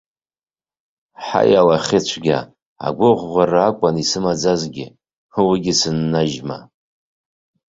Ҳаи 1.25 1.53
алахьыцәгьа, 1.59 2.39
агәыӷәӷәара 2.85 3.61
акәын 3.69 3.95
исымаӡазгьы, 4.03 4.85
уигьы 5.45 5.73
сыннажьма. 5.79 6.57